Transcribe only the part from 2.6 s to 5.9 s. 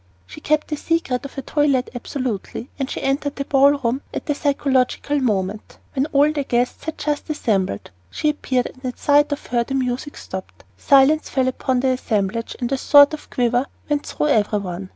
and she entered the ballroom at the psychological moment,